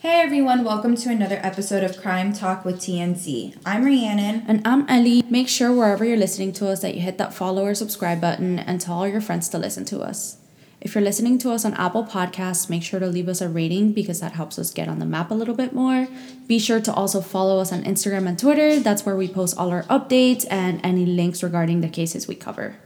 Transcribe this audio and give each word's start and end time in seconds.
Hey 0.00 0.22
everyone, 0.22 0.64
welcome 0.64 0.96
to 0.96 1.10
another 1.10 1.38
episode 1.42 1.84
of 1.84 2.00
Crime 2.00 2.32
Talk 2.32 2.64
with 2.64 2.76
TNZ. 2.76 3.58
I'm 3.66 3.84
Rhiannon. 3.84 4.44
And 4.48 4.66
I'm 4.66 4.88
Ellie. 4.88 5.22
Make 5.28 5.46
sure 5.46 5.74
wherever 5.74 6.06
you're 6.06 6.16
listening 6.16 6.54
to 6.54 6.70
us 6.70 6.80
that 6.80 6.94
you 6.94 7.02
hit 7.02 7.18
that 7.18 7.34
follow 7.34 7.66
or 7.66 7.74
subscribe 7.74 8.18
button 8.18 8.58
and 8.58 8.80
tell 8.80 8.94
all 8.94 9.06
your 9.06 9.20
friends 9.20 9.50
to 9.50 9.58
listen 9.58 9.84
to 9.84 10.00
us. 10.00 10.38
If 10.80 10.94
you're 10.94 11.04
listening 11.04 11.36
to 11.40 11.50
us 11.50 11.66
on 11.66 11.74
Apple 11.74 12.04
Podcasts, 12.04 12.70
make 12.70 12.82
sure 12.82 12.98
to 12.98 13.08
leave 13.08 13.28
us 13.28 13.42
a 13.42 13.48
rating 13.50 13.92
because 13.92 14.20
that 14.20 14.32
helps 14.32 14.58
us 14.58 14.72
get 14.72 14.88
on 14.88 15.00
the 15.00 15.04
map 15.04 15.30
a 15.30 15.34
little 15.34 15.54
bit 15.54 15.74
more. 15.74 16.08
Be 16.46 16.58
sure 16.58 16.80
to 16.80 16.94
also 16.94 17.20
follow 17.20 17.60
us 17.60 17.70
on 17.70 17.84
Instagram 17.84 18.26
and 18.26 18.38
Twitter. 18.38 18.80
That's 18.80 19.04
where 19.04 19.16
we 19.16 19.28
post 19.28 19.58
all 19.58 19.68
our 19.68 19.82
updates 19.82 20.46
and 20.50 20.80
any 20.82 21.04
links 21.04 21.42
regarding 21.42 21.82
the 21.82 21.90
cases 21.90 22.26
we 22.26 22.36
cover. 22.36 22.76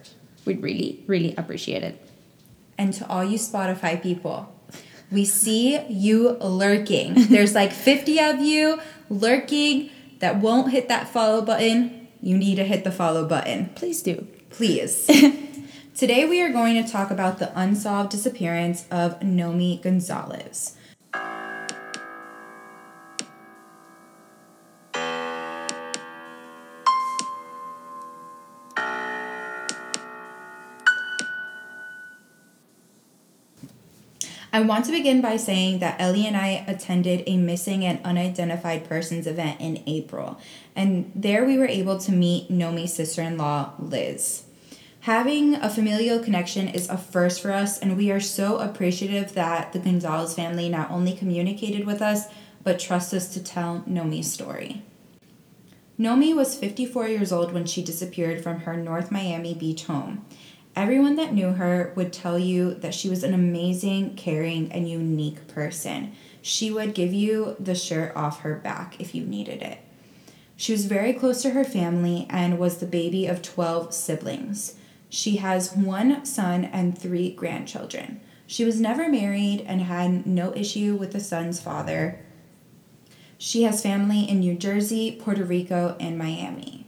We'd 0.45 0.61
really, 0.61 1.05
really 1.07 1.37
appreciate 1.37 1.85
it. 1.85 2.11
And 2.77 2.93
to 2.95 3.09
all 3.09 3.23
you 3.23 3.39
Spotify 3.39 4.03
people, 4.03 4.54
we 5.15 5.25
see 5.25 5.81
you 5.89 6.31
lurking. 6.41 7.15
There's 7.29 7.55
like 7.55 7.73
50 7.73 8.21
of 8.21 8.41
you 8.41 8.81
lurking 9.09 9.91
that 10.19 10.41
won't 10.41 10.73
hit 10.73 10.89
that 10.89 11.09
follow 11.09 11.41
button. 11.41 12.09
You 12.21 12.37
need 12.37 12.57
to 12.57 12.65
hit 12.65 12.85
the 12.85 12.93
follow 12.93 13.27
button. 13.27 13.71
Please 13.75 14.03
do. 14.03 14.27
Please. 14.51 15.07
Today 15.95 16.25
we 16.25 16.43
are 16.43 16.51
going 16.51 16.83
to 16.83 16.91
talk 16.91 17.11
about 17.11 17.39
the 17.39 17.57
unsolved 17.59 18.11
disappearance 18.11 18.87
of 18.91 19.21
Nomi 19.21 19.81
Gonzalez. 19.81 20.77
I 34.55 34.61
want 34.61 34.85
to 34.85 34.93
begin 34.93 35.21
by 35.21 35.37
saying 35.37 35.81
that 35.81 36.01
Ellie 36.01 36.29
and 36.29 36.37
I 36.37 36.65
attended 36.69 37.25
a 37.27 37.37
missing 37.37 37.85
and 37.85 37.99
unidentified 38.05 38.89
persons 38.89 39.27
event 39.27 39.61
in 39.61 39.83
April, 39.85 40.39
and 40.77 41.11
there 41.13 41.45
we 41.45 41.59
were 41.59 41.67
able 41.67 41.99
to 41.99 42.13
meet 42.13 42.53
Nomi's 42.53 42.93
sister 42.93 43.21
in 43.21 43.37
law, 43.37 43.73
Liz. 43.81 44.45
Having 45.01 45.57
a 45.57 45.69
familial 45.69 46.21
connection 46.21 46.69
is 46.69 46.89
a 46.89 46.97
first 46.97 47.43
for 47.43 47.51
us, 47.51 47.81
and 47.81 47.97
we 47.97 48.13
are 48.13 48.21
so 48.21 48.59
appreciative 48.59 49.35
that 49.35 49.73
the 49.73 49.81
Gonzalez 49.81 50.37
family 50.37 50.69
not 50.69 50.89
only 50.89 51.15
communicated 51.17 51.85
with 51.85 52.01
us, 52.01 52.27
but 52.63 52.79
trust 52.79 53.13
us 53.13 53.35
to 53.35 53.43
tell 53.43 53.83
Nomi's 53.89 54.33
story. 54.33 54.85
Nomi 55.99 56.33
was 56.33 56.55
54 56.55 57.09
years 57.09 57.33
old 57.33 57.53
when 57.53 57.67
she 57.67 57.83
disappeared 57.83 58.41
from 58.41 58.61
her 58.61 58.77
North 58.77 59.11
Miami 59.11 59.53
Beach 59.53 59.87
home. 59.87 60.25
Everyone 60.77 61.15
that 61.17 61.33
knew 61.33 61.53
her 61.53 61.93
would 61.95 62.13
tell 62.13 62.37
you 62.37 62.75
that 62.75 62.95
she 62.95 63.09
was 63.09 63.23
an 63.23 63.33
amazing, 63.33 64.17
caring, 64.17 64.73
and 64.73 64.89
unique 64.89 65.47
person. 65.47 66.13
She 66.43 66.73
would 66.73 66.95
give 66.95 67.13
you 67.13 67.55
the 67.61 67.77
shirt 67.77 68.15
off 68.17 68.41
her 68.41 68.57
back 68.57 69.01
if 69.01 69.15
you 69.15 69.25
needed 69.25 69.63
it. 69.63 69.79
She 70.57 70.73
was 70.73 70.87
very 70.87 71.13
close 71.13 71.43
to 71.43 71.51
her 71.51 71.65
family 71.65 72.27
and 72.29 72.59
was 72.59 72.79
the 72.79 72.87
baby 72.87 73.27
of 73.27 73.41
12 73.41 73.95
siblings. 73.95 74.75
She 75.09 75.37
has 75.37 75.77
one 75.77 76.25
son 76.25 76.65
and 76.65 76.99
three 76.99 77.31
grandchildren. 77.31 78.21
She 78.47 78.65
was 78.65 78.81
never 78.81 79.09
married 79.09 79.65
and 79.67 79.83
had 79.83 80.27
no 80.27 80.53
issue 80.57 80.97
with 80.97 81.13
the 81.13 81.21
son's 81.21 81.61
father. 81.61 82.21
She 83.39 83.63
has 83.63 83.83
family 83.83 84.29
in 84.29 84.41
New 84.41 84.55
Jersey, 84.55 85.13
Puerto 85.13 85.45
Rico, 85.45 85.97
and 86.01 86.19
Miami. 86.19 86.84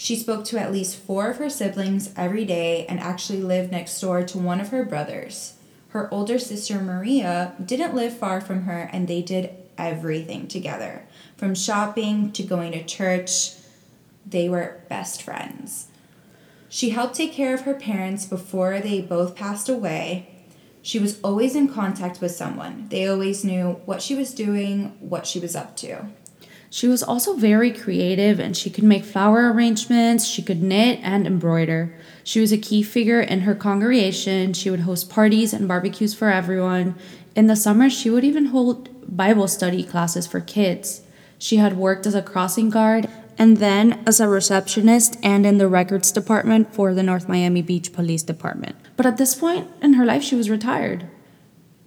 She 0.00 0.14
spoke 0.14 0.44
to 0.44 0.60
at 0.60 0.70
least 0.70 0.96
four 0.96 1.28
of 1.28 1.38
her 1.38 1.50
siblings 1.50 2.10
every 2.16 2.44
day 2.44 2.86
and 2.86 3.00
actually 3.00 3.42
lived 3.42 3.72
next 3.72 4.00
door 4.00 4.22
to 4.22 4.38
one 4.38 4.60
of 4.60 4.68
her 4.68 4.84
brothers. 4.84 5.54
Her 5.88 6.08
older 6.14 6.38
sister 6.38 6.80
Maria 6.80 7.54
didn't 7.62 7.96
live 7.96 8.16
far 8.16 8.40
from 8.40 8.62
her 8.62 8.88
and 8.92 9.08
they 9.08 9.22
did 9.22 9.50
everything 9.76 10.46
together. 10.46 11.02
From 11.36 11.52
shopping 11.52 12.30
to 12.30 12.44
going 12.44 12.70
to 12.72 12.84
church, 12.84 13.54
they 14.24 14.48
were 14.48 14.82
best 14.88 15.20
friends. 15.20 15.88
She 16.68 16.90
helped 16.90 17.16
take 17.16 17.32
care 17.32 17.52
of 17.52 17.62
her 17.62 17.74
parents 17.74 18.24
before 18.24 18.78
they 18.78 19.00
both 19.00 19.34
passed 19.34 19.68
away. 19.68 20.28
She 20.80 21.00
was 21.00 21.18
always 21.24 21.56
in 21.56 21.66
contact 21.66 22.20
with 22.20 22.30
someone. 22.30 22.86
They 22.88 23.08
always 23.08 23.44
knew 23.44 23.80
what 23.84 24.00
she 24.00 24.14
was 24.14 24.32
doing, 24.32 24.96
what 25.00 25.26
she 25.26 25.40
was 25.40 25.56
up 25.56 25.76
to. 25.78 26.06
She 26.70 26.86
was 26.86 27.02
also 27.02 27.34
very 27.34 27.72
creative 27.72 28.38
and 28.38 28.56
she 28.56 28.70
could 28.70 28.84
make 28.84 29.04
flower 29.04 29.50
arrangements, 29.52 30.26
she 30.26 30.42
could 30.42 30.62
knit 30.62 31.00
and 31.02 31.26
embroider. 31.26 31.94
She 32.24 32.40
was 32.40 32.52
a 32.52 32.58
key 32.58 32.82
figure 32.82 33.20
in 33.20 33.40
her 33.40 33.54
congregation. 33.54 34.52
She 34.52 34.68
would 34.68 34.80
host 34.80 35.08
parties 35.08 35.54
and 35.54 35.66
barbecues 35.66 36.12
for 36.14 36.30
everyone. 36.30 36.94
In 37.34 37.46
the 37.46 37.56
summer, 37.56 37.88
she 37.88 38.10
would 38.10 38.24
even 38.24 38.46
hold 38.46 38.90
Bible 39.16 39.48
study 39.48 39.82
classes 39.82 40.26
for 40.26 40.40
kids. 40.40 41.02
She 41.38 41.56
had 41.56 41.78
worked 41.78 42.06
as 42.06 42.14
a 42.14 42.20
crossing 42.20 42.68
guard 42.68 43.08
and 43.38 43.58
then 43.58 44.02
as 44.06 44.20
a 44.20 44.28
receptionist 44.28 45.16
and 45.22 45.46
in 45.46 45.58
the 45.58 45.68
records 45.68 46.12
department 46.12 46.74
for 46.74 46.92
the 46.92 47.02
North 47.02 47.28
Miami 47.28 47.62
Beach 47.62 47.92
Police 47.92 48.24
Department. 48.24 48.76
But 48.96 49.06
at 49.06 49.16
this 49.16 49.34
point 49.34 49.68
in 49.80 49.94
her 49.94 50.04
life, 50.04 50.22
she 50.22 50.34
was 50.34 50.50
retired. 50.50 51.08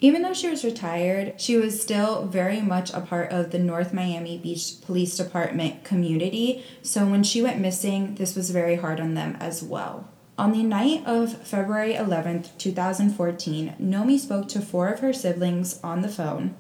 Even 0.04 0.24
though 0.24 0.34
she 0.34 0.50
was 0.50 0.66
retired, 0.66 1.40
she 1.40 1.56
was 1.56 1.80
still 1.80 2.26
very 2.26 2.60
much 2.60 2.92
a 2.92 3.02
part 3.02 3.32
of 3.32 3.52
the 3.52 3.60
North 3.60 3.94
Miami 3.94 4.36
Beach 4.40 4.82
Police 4.82 5.16
Department 5.16 5.84
community. 5.84 6.66
So 6.82 7.06
when 7.06 7.22
she 7.22 7.44
went 7.44 7.62
missing, 7.62 8.16
this 8.16 8.36
was 8.36 8.50
very 8.50 8.78
hard 8.78 9.00
on 9.00 9.14
them 9.14 9.38
as 9.40 9.62
well. 9.62 10.10
On 10.40 10.54
the 10.54 10.64
night 10.64 11.06
of 11.06 11.46
February 11.46 11.94
11th, 11.94 12.58
2014, 12.58 13.76
Nomi 13.80 14.18
spoke 14.18 14.48
to 14.48 14.60
four 14.60 14.88
of 14.88 15.02
her 15.02 15.14
siblings 15.14 15.80
on 15.84 16.02
the 16.02 16.10
phone. 16.10 16.56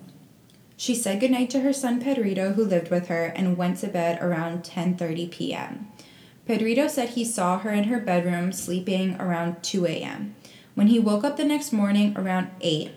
She 0.77 0.93
said 0.93 1.19
goodnight 1.19 1.49
to 1.51 1.61
her 1.61 1.73
son 1.73 1.99
Pedrito, 1.99 2.53
who 2.53 2.63
lived 2.63 2.91
with 2.91 3.07
her, 3.07 3.25
and 3.25 3.57
went 3.57 3.79
to 3.79 3.87
bed 3.87 4.21
around 4.21 4.63
10:30 4.63 5.31
p.m. 5.31 5.87
Pedrito 6.45 6.87
said 6.87 7.09
he 7.09 7.25
saw 7.25 7.57
her 7.59 7.71
in 7.71 7.85
her 7.85 7.99
bedroom 7.99 8.51
sleeping 8.51 9.19
around 9.19 9.63
2 9.63 9.87
a.m. 9.87 10.35
When 10.75 10.87
he 10.87 10.99
woke 10.99 11.23
up 11.23 11.37
the 11.37 11.43
next 11.43 11.71
morning 11.71 12.15
around 12.15 12.49
8, 12.61 12.91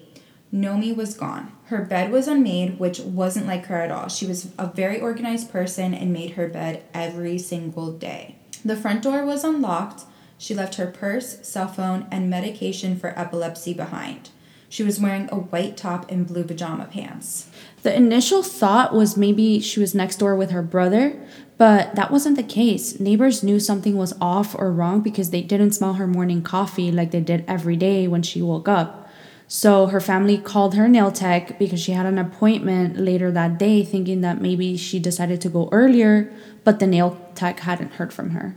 Nomi 0.55 0.95
was 0.95 1.15
gone. 1.15 1.51
Her 1.65 1.83
bed 1.83 2.13
was 2.13 2.29
unmade, 2.29 2.79
which 2.79 3.01
wasn't 3.01 3.49
like 3.49 3.67
her 3.67 3.81
at 3.81 3.91
all. 3.91 4.09
She 4.09 4.25
was 4.25 4.53
a 4.57 4.69
very 4.69 5.01
organized 5.01 5.51
person 5.51 5.93
and 5.93 6.13
made 6.13 6.33
her 6.33 6.47
bed 6.47 6.85
every 6.95 7.39
single 7.39 7.91
day. 7.91 8.37
The 8.65 8.77
front 8.77 9.03
door 9.03 9.27
was 9.27 9.43
unlocked. 9.43 10.05
She 10.39 10.55
left 10.55 10.77
her 10.77 10.87
purse, 10.87 11.45
cell 11.47 11.67
phone, 11.67 12.07
and 12.11 12.31
medication 12.31 12.97
for 12.97 13.19
epilepsy 13.19 13.75
behind. 13.75 14.31
She 14.69 14.85
was 14.85 15.01
wearing 15.01 15.29
a 15.31 15.37
white 15.37 15.77
top 15.77 16.11
and 16.11 16.27
blue 16.27 16.45
pajama 16.45 16.87
pants. 16.87 17.49
The 17.83 17.95
initial 17.95 18.43
thought 18.43 18.95
was 18.95 19.17
maybe 19.17 19.61
she 19.61 19.81
was 19.81 19.95
next 19.95 20.17
door 20.17 20.37
with 20.37 20.51
her 20.51 20.63
brother, 20.63 21.21
but 21.59 21.95
that 21.95 22.11
wasn't 22.11 22.37
the 22.37 22.43
case. 22.43 22.99
Neighbors 22.99 23.43
knew 23.43 23.61
something 23.61 23.97
was 23.97 24.15
off 24.21 24.55
or 24.57 24.73
wrong 24.73 25.01
because 25.01 25.31
they 25.31 25.43
didn't 25.43 25.73
smell 25.73 25.95
her 25.95 26.07
morning 26.07 26.43
coffee 26.43 26.91
like 26.91 27.11
they 27.11 27.21
did 27.21 27.45
every 27.47 27.77
day 27.77 28.09
when 28.09 28.23
she 28.23 28.41
woke 28.43 28.69
up. 28.69 29.04
So 29.47 29.87
her 29.87 30.01
family 30.01 30.39
called 30.39 30.75
her 30.75 30.89
nail 30.89 31.13
tech 31.13 31.59
because 31.59 31.81
she 31.81 31.93
had 31.93 32.07
an 32.07 32.19
appointment 32.19 32.99
later 32.99 33.31
that 33.31 33.59
day, 33.59 33.85
thinking 33.85 34.21
that 34.23 34.41
maybe 34.41 34.77
she 34.77 34.99
decided 34.99 35.41
to 35.43 35.49
go 35.49 35.69
earlier, 35.71 36.33
but 36.65 36.81
the 36.81 36.87
nail 36.87 37.19
tech 37.35 37.61
hadn't 37.61 37.95
heard 37.95 38.13
from 38.13 38.31
her. 38.31 38.57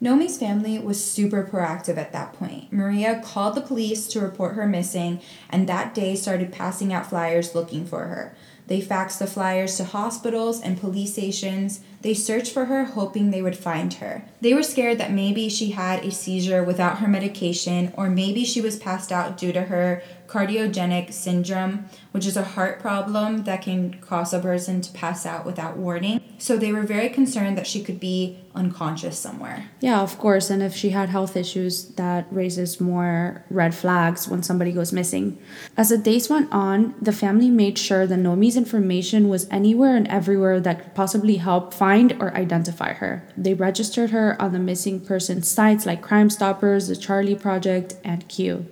Nomi's 0.00 0.38
family 0.38 0.78
was 0.78 1.04
super 1.04 1.42
proactive 1.42 1.96
at 1.96 2.12
that 2.12 2.32
point. 2.32 2.72
Maria 2.72 3.20
called 3.24 3.56
the 3.56 3.60
police 3.60 4.06
to 4.08 4.20
report 4.20 4.54
her 4.54 4.66
missing 4.66 5.20
and 5.50 5.68
that 5.68 5.92
day 5.92 6.14
started 6.14 6.52
passing 6.52 6.92
out 6.92 7.08
flyers 7.08 7.52
looking 7.52 7.84
for 7.84 8.06
her. 8.06 8.36
They 8.68 8.82
faxed 8.82 9.18
the 9.18 9.26
flyers 9.26 9.76
to 9.78 9.84
hospitals 9.84 10.60
and 10.60 10.78
police 10.78 11.14
stations. 11.14 11.80
They 12.02 12.12
searched 12.12 12.52
for 12.52 12.66
her, 12.66 12.84
hoping 12.84 13.30
they 13.30 13.40
would 13.40 13.56
find 13.56 13.94
her. 13.94 14.24
They 14.42 14.52
were 14.52 14.62
scared 14.62 14.98
that 14.98 15.10
maybe 15.10 15.48
she 15.48 15.70
had 15.70 16.04
a 16.04 16.10
seizure 16.10 16.62
without 16.62 16.98
her 16.98 17.08
medication, 17.08 17.94
or 17.96 18.10
maybe 18.10 18.44
she 18.44 18.60
was 18.60 18.76
passed 18.76 19.10
out 19.10 19.38
due 19.38 19.54
to 19.54 19.62
her 19.62 20.02
cardiogenic 20.28 21.12
syndrome, 21.12 21.86
which 22.12 22.26
is 22.26 22.36
a 22.36 22.44
heart 22.44 22.78
problem 22.80 23.44
that 23.44 23.62
can 23.62 23.94
cause 24.00 24.32
a 24.34 24.38
person 24.38 24.80
to 24.82 24.92
pass 24.92 25.24
out 25.24 25.46
without 25.46 25.76
warning. 25.76 26.20
So 26.36 26.56
they 26.56 26.72
were 26.72 26.82
very 26.82 27.08
concerned 27.08 27.58
that 27.58 27.66
she 27.66 27.82
could 27.82 27.98
be 27.98 28.38
unconscious 28.54 29.18
somewhere. 29.18 29.70
Yeah, 29.80 30.00
of 30.00 30.18
course. 30.18 30.50
And 30.50 30.62
if 30.62 30.74
she 30.74 30.90
had 30.90 31.08
health 31.08 31.36
issues, 31.36 31.86
that 31.94 32.26
raises 32.30 32.80
more 32.80 33.44
red 33.50 33.74
flags 33.74 34.28
when 34.28 34.42
somebody 34.42 34.70
goes 34.72 34.92
missing. 34.92 35.38
As 35.76 35.88
the 35.88 35.98
days 35.98 36.28
went 36.28 36.52
on, 36.52 36.94
the 37.00 37.12
family 37.12 37.50
made 37.50 37.78
sure 37.78 38.06
that 38.06 38.18
Nomi's 38.18 38.56
information 38.56 39.28
was 39.28 39.48
anywhere 39.50 39.96
and 39.96 40.06
everywhere 40.08 40.60
that 40.60 40.82
could 40.82 40.94
possibly 40.94 41.36
help 41.36 41.72
find 41.72 42.12
or 42.20 42.34
identify 42.34 42.92
her. 42.92 43.26
They 43.36 43.54
registered 43.54 44.10
her 44.10 44.40
on 44.40 44.52
the 44.52 44.58
missing 44.58 45.00
person 45.00 45.42
sites 45.42 45.86
like 45.86 46.02
Crime 46.02 46.28
Stoppers, 46.28 46.88
the 46.88 46.96
Charley 46.96 47.34
Project, 47.34 47.94
and 48.04 48.28
CUE. 48.28 48.66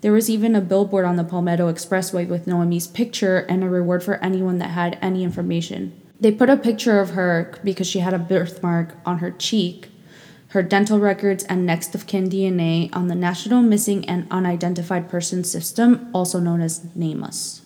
There 0.00 0.12
was 0.12 0.30
even 0.30 0.54
a 0.54 0.60
billboard 0.60 1.04
on 1.04 1.16
the 1.16 1.24
Palmetto 1.24 1.72
Expressway 1.72 2.28
with 2.28 2.46
Nomi's 2.46 2.86
picture 2.86 3.38
and 3.48 3.64
a 3.64 3.68
reward 3.68 4.04
for 4.04 4.14
anyone 4.22 4.58
that 4.58 4.70
had 4.70 4.96
any 5.02 5.24
information. 5.24 6.00
They 6.20 6.30
put 6.30 6.50
a 6.50 6.56
picture 6.56 7.00
of 7.00 7.10
her 7.10 7.52
because 7.64 7.88
she 7.88 7.98
had 7.98 8.14
a 8.14 8.18
birthmark 8.18 8.94
on 9.04 9.18
her 9.18 9.32
cheek, 9.32 9.88
her 10.48 10.62
dental 10.62 11.00
records, 11.00 11.42
and 11.44 11.66
next 11.66 11.96
of 11.96 12.06
kin 12.06 12.30
DNA 12.30 12.94
on 12.94 13.08
the 13.08 13.16
National 13.16 13.60
Missing 13.60 14.08
and 14.08 14.28
Unidentified 14.30 15.08
Persons 15.08 15.50
System, 15.50 16.08
also 16.14 16.38
known 16.38 16.60
as 16.60 16.80
NamUs. 16.96 17.62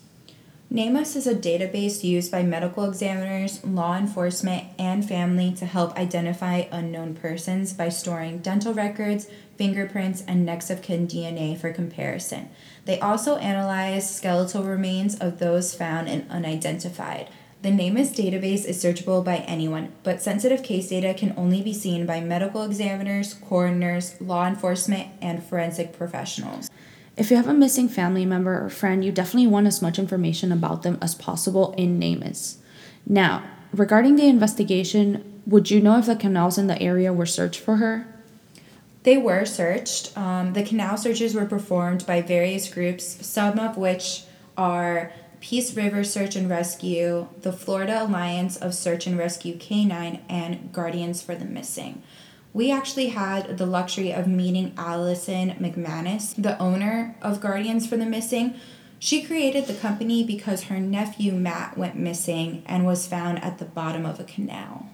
NamUs 0.72 1.16
is 1.16 1.26
a 1.26 1.34
database 1.34 2.02
used 2.02 2.32
by 2.32 2.42
medical 2.42 2.84
examiners, 2.84 3.62
law 3.62 3.94
enforcement, 3.94 4.64
and 4.78 5.06
family 5.06 5.52
to 5.52 5.66
help 5.66 5.94
identify 5.98 6.64
unknown 6.72 7.14
persons 7.14 7.74
by 7.74 7.90
storing 7.90 8.38
dental 8.38 8.72
records, 8.72 9.28
fingerprints, 9.62 10.24
and 10.26 10.44
next 10.44 10.70
of 10.70 10.82
kin 10.82 11.06
DNA 11.06 11.56
for 11.56 11.72
comparison. 11.72 12.48
They 12.84 12.98
also 12.98 13.36
analyze 13.36 14.12
skeletal 14.12 14.64
remains 14.64 15.14
of 15.20 15.38
those 15.38 15.72
found 15.72 16.08
and 16.08 16.28
unidentified. 16.28 17.28
The 17.62 17.68
NamUs 17.68 18.10
database 18.10 18.64
is 18.64 18.82
searchable 18.82 19.24
by 19.24 19.36
anyone, 19.36 19.92
but 20.02 20.20
sensitive 20.20 20.64
case 20.64 20.88
data 20.88 21.14
can 21.14 21.32
only 21.36 21.62
be 21.62 21.72
seen 21.72 22.06
by 22.06 22.20
medical 22.20 22.64
examiners, 22.64 23.34
coroners, 23.34 24.20
law 24.20 24.48
enforcement, 24.48 25.06
and 25.20 25.44
forensic 25.44 25.96
professionals. 25.96 26.68
If 27.16 27.30
you 27.30 27.36
have 27.36 27.46
a 27.46 27.54
missing 27.54 27.88
family 27.88 28.26
member 28.26 28.64
or 28.64 28.68
friend, 28.68 29.04
you 29.04 29.12
definitely 29.12 29.46
want 29.46 29.68
as 29.68 29.80
much 29.80 29.96
information 29.96 30.50
about 30.50 30.82
them 30.82 30.98
as 31.00 31.14
possible 31.14 31.72
in 31.78 32.00
NamUs. 32.00 32.56
Now, 33.06 33.44
regarding 33.72 34.16
the 34.16 34.26
investigation, 34.26 35.40
would 35.46 35.70
you 35.70 35.80
know 35.80 35.98
if 35.98 36.06
the 36.06 36.16
canals 36.16 36.58
in 36.58 36.66
the 36.66 36.82
area 36.82 37.12
were 37.12 37.26
searched 37.26 37.60
for 37.60 37.76
her? 37.76 38.11
They 39.02 39.16
were 39.16 39.44
searched. 39.44 40.16
Um, 40.16 40.52
the 40.52 40.62
canal 40.62 40.96
searches 40.96 41.34
were 41.34 41.46
performed 41.46 42.06
by 42.06 42.22
various 42.22 42.72
groups, 42.72 43.26
some 43.26 43.58
of 43.58 43.76
which 43.76 44.24
are 44.56 45.12
Peace 45.40 45.74
River 45.76 46.04
Search 46.04 46.36
and 46.36 46.48
Rescue, 46.48 47.26
the 47.40 47.52
Florida 47.52 48.04
Alliance 48.04 48.56
of 48.56 48.74
Search 48.74 49.08
and 49.08 49.18
Rescue 49.18 49.56
Canine, 49.58 50.20
and 50.28 50.72
Guardians 50.72 51.20
for 51.20 51.34
the 51.34 51.44
Missing. 51.44 52.00
We 52.52 52.70
actually 52.70 53.08
had 53.08 53.58
the 53.58 53.66
luxury 53.66 54.12
of 54.12 54.28
meeting 54.28 54.72
Allison 54.76 55.50
McManus, 55.52 56.40
the 56.40 56.56
owner 56.58 57.16
of 57.22 57.40
Guardians 57.40 57.88
for 57.88 57.96
the 57.96 58.06
Missing. 58.06 58.54
She 59.00 59.22
created 59.22 59.66
the 59.66 59.74
company 59.74 60.22
because 60.22 60.64
her 60.64 60.78
nephew 60.78 61.32
Matt 61.32 61.76
went 61.76 61.96
missing 61.96 62.62
and 62.66 62.86
was 62.86 63.08
found 63.08 63.42
at 63.42 63.58
the 63.58 63.64
bottom 63.64 64.06
of 64.06 64.20
a 64.20 64.24
canal. 64.24 64.90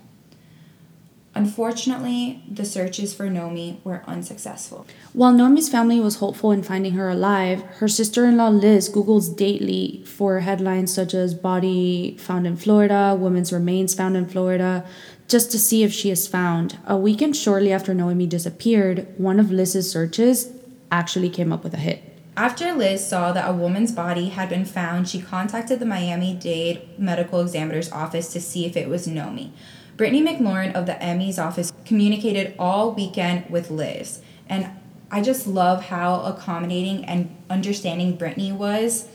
Unfortunately, 1.38 2.43
the 2.50 2.64
searches 2.64 3.14
for 3.14 3.29
Nomi 3.29 3.76
were 3.85 4.02
unsuccessful. 4.08 4.85
While 5.12 5.32
Nomi's 5.32 5.69
family 5.69 6.00
was 6.00 6.17
hopeful 6.17 6.50
in 6.50 6.64
finding 6.64 6.94
her 6.94 7.08
alive, 7.08 7.62
her 7.79 7.87
sister 7.87 8.25
in 8.25 8.37
law 8.37 8.49
Liz 8.49 8.88
Googles 8.88 9.37
daily 9.37 10.02
for 10.05 10.40
headlines 10.40 10.93
such 10.93 11.14
as 11.14 11.35
Body 11.35 12.17
Found 12.19 12.44
in 12.44 12.56
Florida, 12.56 13.17
woman's 13.17 13.52
Remains 13.52 13.94
Found 13.94 14.17
in 14.17 14.26
Florida, 14.26 14.85
just 15.29 15.52
to 15.52 15.61
see 15.61 15.85
if 15.85 15.93
she 15.93 16.11
is 16.11 16.26
found. 16.26 16.76
A 16.88 16.96
weekend 16.96 17.37
shortly 17.37 17.73
after 17.73 17.94
Noemi 17.94 18.26
disappeared, 18.26 19.06
one 19.17 19.38
of 19.38 19.52
Liz's 19.52 19.88
searches 19.88 20.50
actually 20.90 21.31
came 21.31 21.52
up 21.52 21.62
with 21.62 21.75
a 21.75 21.76
hit. 21.76 22.02
After 22.37 22.73
Liz 22.73 23.06
saw 23.06 23.31
that 23.31 23.49
a 23.49 23.52
woman's 23.52 23.93
body 23.93 24.31
had 24.31 24.49
been 24.49 24.64
found, 24.64 25.08
she 25.08 25.23
contacted 25.23 25.79
the 25.79 25.87
Miami 25.87 26.35
Dade 26.35 26.99
Medical 26.99 27.40
Examiner's 27.40 27.93
office 27.93 28.32
to 28.32 28.40
see 28.40 28.67
if 28.67 28.76
it 28.76 28.88
was 28.88 29.06
Nomi. 29.06 29.52
Brittany 29.98 30.22
McLaurin 30.22 30.72
of 30.72 30.86
the 30.86 30.94
ME's 30.94 31.38
office 31.38 31.70
communicated 31.84 32.54
all 32.58 32.92
weekend 32.92 33.50
with 33.50 33.70
Liz. 33.70 34.22
And 34.48 34.70
I 35.10 35.20
just 35.20 35.46
love 35.46 35.84
how 35.84 36.22
accommodating 36.22 37.04
and 37.04 37.36
understanding 37.50 38.16
Brittany 38.16 38.52
was 38.52 39.08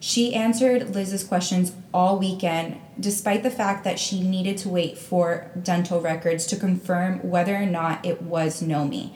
she 0.00 0.34
answered 0.34 0.94
Liz's 0.94 1.22
questions 1.22 1.72
all 1.92 2.18
weekend, 2.18 2.80
despite 2.98 3.42
the 3.42 3.50
fact 3.50 3.84
that 3.84 3.98
she 3.98 4.22
needed 4.22 4.56
to 4.58 4.70
wait 4.70 4.96
for 4.96 5.50
dental 5.62 6.00
records 6.00 6.46
to 6.46 6.56
confirm 6.56 7.18
whether 7.18 7.54
or 7.54 7.66
not 7.66 8.04
it 8.04 8.22
was 8.22 8.62
Nomi. 8.62 9.12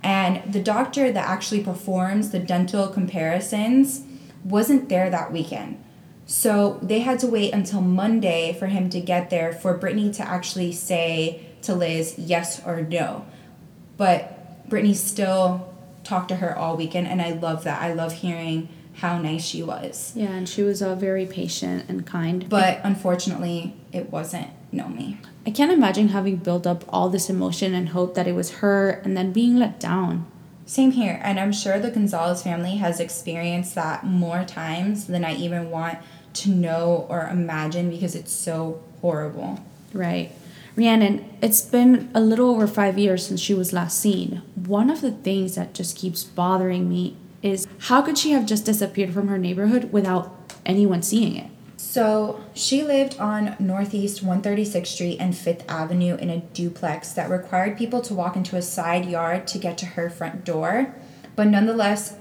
And 0.00 0.52
the 0.52 0.62
doctor 0.62 1.10
that 1.10 1.28
actually 1.28 1.64
performs 1.64 2.30
the 2.30 2.38
dental 2.38 2.86
comparisons 2.86 4.02
wasn't 4.44 4.88
there 4.88 5.10
that 5.10 5.32
weekend. 5.32 5.82
So 6.28 6.78
they 6.82 7.00
had 7.00 7.18
to 7.20 7.26
wait 7.26 7.54
until 7.54 7.80
Monday 7.80 8.54
for 8.58 8.66
him 8.66 8.90
to 8.90 9.00
get 9.00 9.30
there 9.30 9.50
for 9.50 9.74
Brittany 9.74 10.12
to 10.12 10.22
actually 10.22 10.72
say 10.72 11.40
to 11.62 11.74
Liz 11.74 12.16
yes 12.18 12.64
or 12.64 12.82
no. 12.82 13.24
But 13.96 14.68
Brittany 14.68 14.92
still 14.92 15.74
talked 16.04 16.28
to 16.28 16.36
her 16.36 16.56
all 16.56 16.76
weekend, 16.76 17.08
and 17.08 17.22
I 17.22 17.32
love 17.32 17.64
that. 17.64 17.80
I 17.80 17.94
love 17.94 18.12
hearing 18.12 18.68
how 18.96 19.18
nice 19.18 19.42
she 19.42 19.62
was. 19.62 20.12
Yeah, 20.14 20.32
and 20.32 20.46
she 20.46 20.62
was 20.62 20.82
uh, 20.82 20.94
very 20.96 21.24
patient 21.24 21.86
and 21.88 22.06
kind. 22.06 22.46
But 22.46 22.80
unfortunately, 22.84 23.74
it 23.90 24.10
wasn't 24.12 24.48
Nomi. 24.70 25.16
I 25.46 25.50
can't 25.50 25.72
imagine 25.72 26.08
having 26.08 26.36
built 26.36 26.66
up 26.66 26.84
all 26.90 27.08
this 27.08 27.30
emotion 27.30 27.72
and 27.72 27.88
hope 27.88 28.14
that 28.16 28.26
it 28.26 28.34
was 28.34 28.56
her 28.56 28.90
and 29.02 29.16
then 29.16 29.32
being 29.32 29.56
let 29.56 29.80
down. 29.80 30.26
Same 30.66 30.90
here, 30.90 31.18
and 31.22 31.40
I'm 31.40 31.52
sure 31.52 31.78
the 31.78 31.90
Gonzalez 31.90 32.42
family 32.42 32.76
has 32.76 33.00
experienced 33.00 33.74
that 33.76 34.04
more 34.04 34.44
times 34.44 35.06
than 35.06 35.24
I 35.24 35.34
even 35.34 35.70
want 35.70 35.98
to 36.42 36.50
know 36.50 37.06
or 37.08 37.28
imagine 37.28 37.90
because 37.90 38.14
it's 38.14 38.32
so 38.32 38.82
horrible. 39.00 39.60
Right. 39.92 40.32
Rhiannon, 40.76 41.28
it's 41.42 41.62
been 41.62 42.10
a 42.14 42.20
little 42.20 42.50
over 42.50 42.66
five 42.68 42.98
years 42.98 43.26
since 43.26 43.40
she 43.40 43.54
was 43.54 43.72
last 43.72 43.98
seen. 43.98 44.42
One 44.54 44.90
of 44.90 45.00
the 45.00 45.10
things 45.10 45.56
that 45.56 45.74
just 45.74 45.96
keeps 45.96 46.22
bothering 46.22 46.88
me 46.88 47.16
is 47.42 47.66
how 47.78 48.02
could 48.02 48.16
she 48.16 48.30
have 48.30 48.46
just 48.46 48.64
disappeared 48.64 49.12
from 49.12 49.28
her 49.28 49.38
neighborhood 49.38 49.92
without 49.92 50.52
anyone 50.64 51.02
seeing 51.02 51.36
it? 51.36 51.50
So 51.76 52.44
she 52.54 52.82
lived 52.82 53.18
on 53.18 53.56
Northeast 53.58 54.24
136th 54.24 54.86
Street 54.86 55.16
and 55.18 55.36
Fifth 55.36 55.64
Avenue 55.68 56.16
in 56.16 56.28
a 56.28 56.38
duplex 56.38 57.12
that 57.12 57.30
required 57.30 57.78
people 57.78 58.00
to 58.02 58.14
walk 58.14 58.36
into 58.36 58.56
a 58.56 58.62
side 58.62 59.06
yard 59.06 59.46
to 59.48 59.58
get 59.58 59.78
to 59.78 59.86
her 59.86 60.10
front 60.10 60.44
door, 60.44 60.94
but 61.34 61.46
nonetheless 61.46 62.14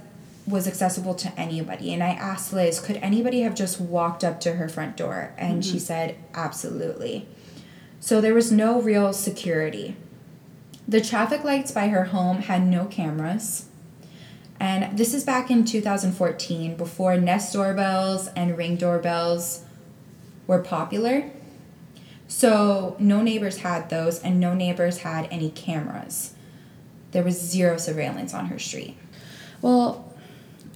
was 0.48 0.68
accessible 0.68 1.14
to 1.14 1.40
anybody. 1.40 1.94
And 1.94 2.02
I 2.02 2.10
asked 2.10 2.54
Liz, 2.54 2.80
could 2.80 2.98
anybody 2.98 3.42
have 3.42 3.54
just 3.54 3.82
walked 3.82 4.24
up 4.24 4.40
to 4.42 4.54
her 4.54 4.70
front 4.70 4.96
door? 4.96 5.34
And 5.38 5.62
mm-hmm. 5.62 5.72
she 5.74 5.78
said, 5.78 6.16
absolutely. 6.34 7.28
So 8.00 8.22
there 8.22 8.34
was 8.34 8.52
no 8.52 8.82
real 8.82 9.12
security. 9.12 9.98
The 10.88 11.02
traffic 11.02 11.44
lights 11.44 11.72
by 11.72 11.90
her 11.90 12.06
home 12.06 12.44
had 12.44 12.66
no 12.66 12.86
cameras. 12.86 13.66
And 14.60 14.98
this 14.98 15.14
is 15.14 15.24
back 15.24 15.52
in 15.52 15.66
2014 15.66 16.78
before 16.78 17.18
Nest 17.18 17.54
doorbells 17.54 18.30
and 18.30 18.58
Ring 18.58 18.78
doorbells 18.78 19.66
were 20.48 20.60
popular. 20.60 21.30
So 22.28 22.96
no 23.00 23.22
neighbors 23.22 23.60
had 23.60 23.90
those, 23.90 24.20
and 24.20 24.40
no 24.40 24.54
neighbors 24.54 25.00
had 25.00 25.28
any 25.32 25.50
cameras. 25.50 26.34
There 27.12 27.24
was 27.24 27.40
zero 27.40 27.78
surveillance 27.78 28.34
on 28.34 28.48
her 28.48 28.60
street. 28.60 28.98
Well, 29.62 30.07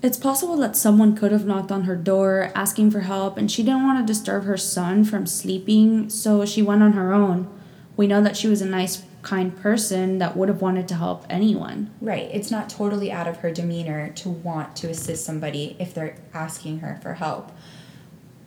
it's 0.02 0.18
possible 0.18 0.58
that 0.58 0.76
someone 0.76 1.16
could 1.16 1.32
have 1.32 1.46
knocked 1.46 1.72
on 1.72 1.84
her 1.84 1.96
door 1.96 2.52
asking 2.56 2.92
for 2.92 3.02
help, 3.02 3.38
and 3.38 3.52
she 3.52 3.64
didn't 3.64 3.86
want 3.86 4.06
to 4.06 4.14
disturb 4.14 4.46
her 4.46 4.58
son 4.58 5.04
from 5.04 5.26
sleeping, 5.26 6.10
so 6.10 6.46
she 6.46 6.62
went 6.62 6.82
on 6.82 6.94
her 6.94 7.14
own. 7.14 7.48
We 7.96 8.08
know 8.08 8.22
that 8.22 8.38
she 8.38 8.48
was 8.48 8.62
a 8.62 8.66
nice 8.66 9.04
kind 9.22 9.56
person 9.56 10.18
that 10.18 10.36
would 10.36 10.50
have 10.50 10.62
wanted 10.62 10.88
to 10.88 10.96
help 10.96 11.26
anyone. 11.30 11.92
Right. 12.02 12.30
It's 12.34 12.50
not 12.50 12.70
totally 12.70 13.12
out 13.12 13.28
of 13.28 13.38
her 13.38 13.52
demeanor 13.52 14.10
to 14.14 14.30
want 14.30 14.76
to 14.78 14.90
assist 14.90 15.26
somebody 15.26 15.76
if 15.80 15.94
they're 15.94 16.18
asking 16.34 16.80
her 16.80 17.00
for 17.02 17.14
help. 17.16 17.52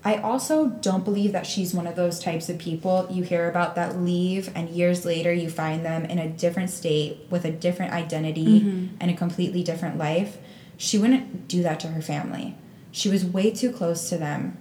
I 0.04 0.16
also 0.16 0.68
don't 0.68 1.04
believe 1.04 1.32
that 1.32 1.46
she's 1.46 1.72
one 1.72 1.86
of 1.86 1.96
those 1.96 2.18
types 2.18 2.50
of 2.50 2.58
people 2.58 3.08
you 3.10 3.22
hear 3.22 3.48
about 3.48 3.74
that 3.76 3.96
leave 3.96 4.50
and 4.54 4.68
years 4.68 5.06
later 5.06 5.32
you 5.32 5.48
find 5.48 5.82
them 5.84 6.04
in 6.04 6.18
a 6.18 6.28
different 6.28 6.68
state 6.68 7.26
with 7.30 7.46
a 7.46 7.50
different 7.50 7.92
identity 7.92 8.60
mm-hmm. 8.60 8.96
and 9.00 9.10
a 9.10 9.14
completely 9.14 9.62
different 9.62 9.96
life. 9.96 10.36
She 10.76 10.98
wouldn't 10.98 11.48
do 11.48 11.62
that 11.62 11.80
to 11.80 11.88
her 11.88 12.02
family. 12.02 12.56
She 12.90 13.08
was 13.08 13.24
way 13.24 13.50
too 13.50 13.72
close 13.72 14.08
to 14.08 14.16
them 14.16 14.56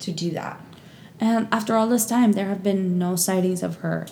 to 0.00 0.12
do 0.12 0.30
that. 0.32 0.60
And 1.18 1.48
after 1.50 1.76
all 1.76 1.88
this 1.88 2.06
time, 2.06 2.32
there 2.32 2.48
have 2.48 2.62
been 2.62 2.98
no 2.98 3.16
sightings 3.16 3.62
of 3.62 3.76
her 3.76 4.06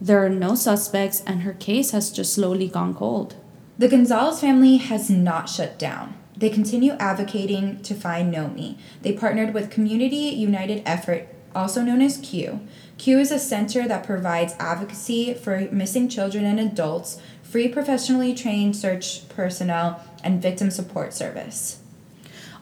there 0.00 0.24
are 0.24 0.28
no 0.28 0.54
suspects, 0.54 1.24
and 1.26 1.42
her 1.42 1.52
case 1.54 1.90
has 1.90 2.12
just 2.12 2.32
slowly 2.32 2.68
gone 2.68 2.94
cold. 2.94 3.34
The 3.78 3.88
Gonzalez 3.88 4.40
family 4.40 4.76
has 4.76 5.10
not 5.10 5.48
shut 5.48 5.76
down. 5.78 6.14
They 6.36 6.50
continue 6.50 6.92
advocating 6.92 7.82
to 7.82 7.94
find 7.94 8.32
Nomi. 8.32 8.78
They 9.02 9.12
partnered 9.12 9.54
with 9.54 9.70
Community 9.70 10.16
United 10.16 10.82
Effort, 10.86 11.26
also 11.52 11.82
known 11.82 12.00
as 12.00 12.18
CUE. 12.18 12.60
CUE 12.96 13.18
is 13.18 13.32
a 13.32 13.40
center 13.40 13.88
that 13.88 14.06
provides 14.06 14.54
advocacy 14.60 15.34
for 15.34 15.68
missing 15.72 16.08
children 16.08 16.44
and 16.44 16.60
adults, 16.60 17.20
free 17.42 17.66
professionally 17.66 18.34
trained 18.34 18.76
search 18.76 19.28
personnel, 19.28 20.00
and 20.22 20.42
victim 20.42 20.70
support 20.70 21.12
service. 21.14 21.80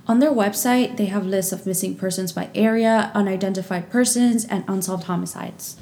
On 0.08 0.20
their 0.20 0.30
website, 0.30 0.96
they 0.96 1.06
have 1.06 1.26
lists 1.26 1.52
of 1.52 1.66
missing 1.66 1.96
persons 1.96 2.32
by 2.32 2.48
area, 2.54 3.10
unidentified 3.12 3.90
persons, 3.90 4.44
and 4.44 4.64
unsolved 4.68 5.04
homicides. 5.04 5.76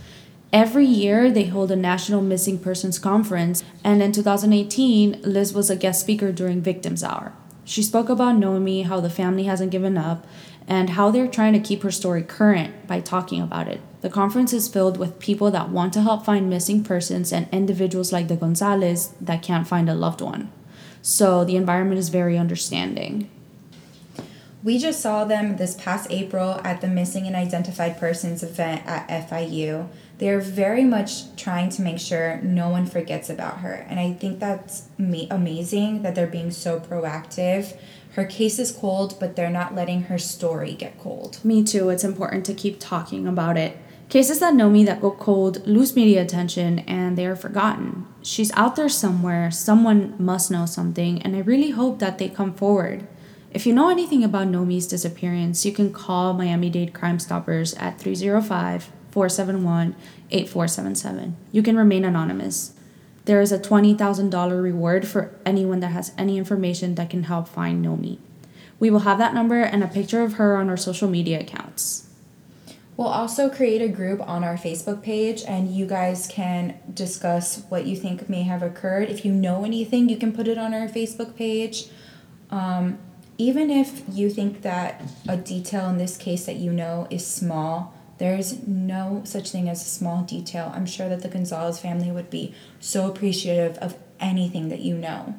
Every 0.51 0.87
year, 0.87 1.31
they 1.31 1.45
hold 1.45 1.71
a 1.71 1.77
National 1.77 2.23
Missing 2.23 2.61
Persons 2.61 2.99
Conference, 2.99 3.63
and 3.83 4.03
in 4.03 4.13
2018, 4.13 5.21
Liz 5.23 5.53
was 5.53 5.69
a 5.69 5.77
guest 5.77 6.01
speaker 6.01 6.33
during 6.33 6.63
Victims 6.63 7.03
Hour. 7.05 7.33
She 7.65 7.83
spoke 7.83 8.09
about 8.09 8.37
Nomi, 8.37 8.85
how 8.87 9.01
the 9.01 9.11
family 9.11 9.45
hasn't 9.45 9.73
given 9.73 9.99
up, 9.99 10.27
and 10.67 10.91
how 10.91 11.11
they're 11.11 11.29
trying 11.29 11.53
to 11.55 11.59
keep 11.59 11.83
her 11.83 11.91
story 11.91 12.23
current 12.23 12.87
by 12.87 13.01
talking 13.01 13.43
about 13.43 13.69
it. 13.69 13.81
The 14.01 14.11
conference 14.11 14.53
is 14.53 14.69
filled 14.69 14.97
with 14.97 15.19
people 15.19 15.51
that 15.51 15.71
want 15.71 15.93
to 15.95 16.03
help 16.03 16.25
find 16.25 16.49
missing 16.49 16.85
persons 16.85 17.33
and 17.33 17.49
individuals 17.53 18.13
like 18.13 18.29
the 18.29 18.37
Gonzalez 18.37 19.13
that 19.21 19.43
can't 19.43 19.67
find 19.67 19.91
a 19.91 19.95
loved 19.95 20.21
one. 20.21 20.51
So 21.05 21.45
the 21.45 21.57
environment 21.57 21.99
is 21.99 22.09
very 22.09 22.39
understanding. 22.39 23.29
We 24.63 24.79
just 24.79 25.03
saw 25.03 25.27
them 25.27 25.59
this 25.59 25.75
past 25.75 26.11
April 26.11 26.63
at 26.65 26.81
the 26.81 26.89
Missing 26.89 27.27
and 27.27 27.37
Identified 27.37 27.99
Persons 27.99 28.43
event 28.43 28.87
at 28.87 29.07
FIU. 29.29 29.89
They're 30.17 30.41
very 30.41 30.83
much 30.83 31.37
trying 31.37 31.69
to 31.71 31.83
make 31.83 31.99
sure 31.99 32.41
no 32.43 32.71
one 32.71 32.87
forgets 32.87 33.29
about 33.29 33.59
her. 33.59 33.87
And 33.87 34.01
I 34.01 34.15
think 34.15 34.41
that's 34.41 34.89
ma- 34.97 35.27
amazing 35.31 36.01
that 36.05 36.15
they're 36.15 36.27
being 36.27 36.51
so 36.51 36.81
proactive. 36.81 37.77
Her 38.13 38.25
case 38.25 38.59
is 38.59 38.73
cold, 38.73 39.21
but 39.21 39.37
they're 39.37 39.51
not 39.51 39.75
letting 39.75 40.05
her 40.05 40.17
story 40.17 40.73
get 40.73 40.99
cold. 40.99 41.45
Me 41.45 41.63
too. 41.63 41.91
It's 41.91 42.05
important 42.05 42.47
to 42.47 42.55
keep 42.55 42.81
talking 42.81 43.27
about 43.27 43.59
it. 43.59 43.77
Cases 44.09 44.39
that 44.39 44.55
know 44.55 44.71
me 44.71 44.85
that 44.85 45.01
go 45.01 45.11
cold 45.11 45.67
lose 45.67 45.97
media 45.97 46.23
attention 46.23 46.81
and 46.81 47.19
they 47.19 47.27
are 47.27 47.35
forgotten. 47.35 48.07
She's 48.23 48.53
out 48.53 48.77
there 48.77 48.89
somewhere, 48.89 49.51
someone 49.51 50.15
must 50.19 50.51
know 50.51 50.67
something, 50.67 51.21
and 51.23 51.35
I 51.35 51.41
really 51.41 51.71
hope 51.71 51.99
that 51.99 52.19
they 52.19 52.29
come 52.29 52.55
forward. 52.55 53.07
If 53.53 53.67
you 53.67 53.73
know 53.73 53.89
anything 53.89 54.25
about 54.25 54.49
Nomi's 54.49 54.87
disappearance, 54.87 55.65
you 55.65 55.73
can 55.73 55.93
call 55.93 56.33
Miami 56.33 56.71
Dade 56.71 56.93
Crime 56.93 57.19
Stoppers 57.19 57.75
at 57.75 57.99
305 57.99 58.91
471 59.11 59.95
8477. 60.31 61.37
You 61.53 61.63
can 61.63 61.77
remain 61.77 62.05
anonymous. 62.05 62.73
There 63.27 63.41
is 63.41 63.53
a 63.53 63.59
$20,000 63.59 64.63
reward 64.63 65.07
for 65.07 65.35
anyone 65.47 65.81
that 65.81 65.93
has 65.93 66.13
any 66.19 66.37
information 66.37 66.97
that 66.97 67.11
can 67.11 67.23
help 67.25 67.49
find 67.49 67.85
Nomi. 67.85 68.19
We 68.79 68.91
will 68.91 69.01
have 69.01 69.19
that 69.19 69.35
number 69.35 69.61
and 69.61 69.83
a 69.83 69.89
picture 69.89 70.23
of 70.23 70.35
her 70.35 70.57
on 70.57 70.69
our 70.69 70.77
social 70.77 71.09
media 71.09 71.41
accounts. 71.41 72.04
We'll 72.97 73.09
also 73.09 73.51
create 73.51 73.83
a 73.83 73.89
group 73.89 74.21
on 74.21 74.45
our 74.45 74.57
Facebook 74.57 75.03
page, 75.03 75.43
and 75.47 75.69
you 75.69 75.85
guys 75.85 76.29
can 76.29 76.79
discuss 76.93 77.65
what 77.69 77.87
you 77.87 77.97
think 77.97 78.29
may 78.29 78.43
have 78.43 78.63
occurred. 78.63 79.11
If 79.11 79.25
you 79.25 79.33
know 79.33 79.65
anything, 79.65 80.09
you 80.09 80.17
can 80.17 80.33
put 80.33 80.47
it 80.47 80.59
on 80.59 80.73
our 80.73 80.87
Facebook 80.87 81.35
page. 81.35 81.89
Um, 82.51 82.99
even 83.37 83.69
if 83.69 84.03
you 84.09 84.31
think 84.31 84.63
that 84.63 85.03
a 85.27 85.37
detail 85.37 85.89
in 85.89 85.99
this 85.99 86.17
case 86.17 86.47
that 86.47 86.55
you 86.55 86.73
know 86.73 87.09
is 87.11 87.27
small, 87.27 87.93
there's 88.19 88.65
no 88.67 89.23
such 89.25 89.51
thing 89.51 89.69
as 89.69 89.85
a 89.85 89.89
small 89.89 90.23
detail. 90.23 90.71
I'm 90.73 90.87
sure 90.87 91.09
that 91.09 91.23
the 91.23 91.29
Gonzalez 91.29 91.81
family 91.81 92.13
would 92.13 92.31
be 92.31 92.55
so 92.79 93.11
appreciative 93.11 93.77
of 93.79 93.97
anything 94.21 94.69
that 94.69 94.81
you 94.81 94.97
know. 94.97 95.35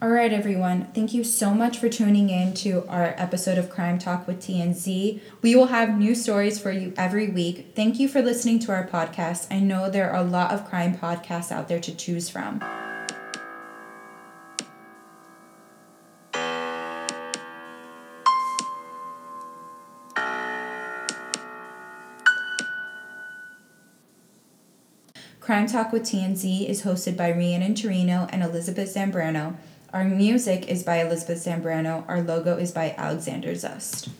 All 0.00 0.10
right, 0.10 0.32
everyone. 0.32 0.84
Thank 0.94 1.12
you 1.12 1.24
so 1.24 1.52
much 1.52 1.78
for 1.78 1.88
tuning 1.88 2.30
in 2.30 2.54
to 2.54 2.86
our 2.86 3.16
episode 3.16 3.58
of 3.58 3.68
Crime 3.68 3.98
Talk 3.98 4.28
with 4.28 4.40
TNZ. 4.40 5.20
We 5.42 5.56
will 5.56 5.66
have 5.66 5.98
new 5.98 6.14
stories 6.14 6.56
for 6.60 6.70
you 6.70 6.94
every 6.96 7.28
week. 7.28 7.72
Thank 7.74 7.98
you 7.98 8.06
for 8.06 8.22
listening 8.22 8.60
to 8.60 8.70
our 8.70 8.86
podcast. 8.86 9.48
I 9.50 9.58
know 9.58 9.90
there 9.90 10.08
are 10.12 10.20
a 10.20 10.22
lot 10.22 10.52
of 10.52 10.64
crime 10.68 10.96
podcasts 10.96 11.50
out 11.50 11.66
there 11.66 11.80
to 11.80 11.92
choose 11.92 12.30
from. 12.30 12.60
Crime 25.40 25.66
Talk 25.66 25.90
with 25.90 26.02
TNZ 26.02 26.68
is 26.68 26.82
hosted 26.82 27.16
by 27.16 27.32
Rhiannon 27.32 27.74
Torino 27.74 28.28
and 28.30 28.44
Elizabeth 28.44 28.94
Zambrano. 28.94 29.56
Our 29.90 30.04
music 30.04 30.68
is 30.68 30.82
by 30.82 30.96
Elizabeth 31.00 31.42
Zambrano. 31.42 32.04
Our 32.08 32.20
logo 32.20 32.58
is 32.58 32.72
by 32.72 32.94
Alexander 32.98 33.52
Zust. 33.52 34.10